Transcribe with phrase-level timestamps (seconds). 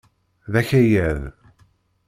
[0.51, 1.21] D akayad.